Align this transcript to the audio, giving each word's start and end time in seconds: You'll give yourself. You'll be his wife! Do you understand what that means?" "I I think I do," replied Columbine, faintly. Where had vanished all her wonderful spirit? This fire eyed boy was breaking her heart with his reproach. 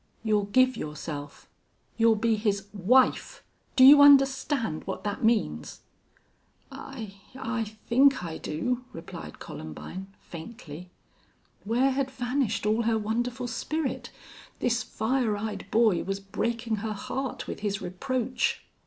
You'll 0.23 0.45
give 0.45 0.75
yourself. 0.75 1.47
You'll 1.95 2.15
be 2.15 2.35
his 2.35 2.65
wife! 2.73 3.43
Do 3.75 3.83
you 3.85 4.01
understand 4.01 4.83
what 4.87 5.03
that 5.03 5.23
means?" 5.23 5.81
"I 6.71 7.17
I 7.35 7.65
think 7.85 8.23
I 8.23 8.39
do," 8.39 8.83
replied 8.93 9.37
Columbine, 9.37 10.07
faintly. 10.19 10.89
Where 11.65 11.91
had 11.91 12.09
vanished 12.09 12.65
all 12.65 12.81
her 12.81 12.97
wonderful 12.97 13.47
spirit? 13.47 14.09
This 14.57 14.81
fire 14.81 15.37
eyed 15.37 15.69
boy 15.69 16.03
was 16.03 16.19
breaking 16.19 16.77
her 16.77 16.93
heart 16.93 17.45
with 17.45 17.59
his 17.59 17.79
reproach. 17.79 18.65